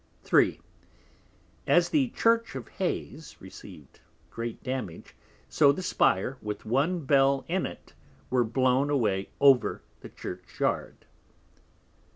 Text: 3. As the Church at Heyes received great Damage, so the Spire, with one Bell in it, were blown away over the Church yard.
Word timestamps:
3. 0.23 0.59
As 1.67 1.89
the 1.89 2.09
Church 2.15 2.55
at 2.55 2.67
Heyes 2.79 3.39
received 3.39 3.99
great 4.31 4.63
Damage, 4.63 5.15
so 5.47 5.71
the 5.71 5.83
Spire, 5.83 6.39
with 6.41 6.65
one 6.65 7.05
Bell 7.05 7.45
in 7.47 7.67
it, 7.67 7.93
were 8.31 8.43
blown 8.43 8.89
away 8.89 9.29
over 9.39 9.83
the 9.99 10.09
Church 10.09 10.59
yard. 10.59 11.05